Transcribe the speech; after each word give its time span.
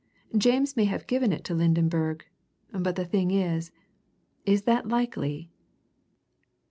James 0.35 0.75
may 0.75 0.85
have 0.85 1.05
given 1.05 1.31
it 1.31 1.43
to 1.43 1.53
Lydenberg. 1.53 2.23
But 2.71 2.95
the 2.95 3.05
thing 3.05 3.29
is 3.29 3.71
is 4.47 4.63
that 4.63 4.87
likely?" 4.87 5.51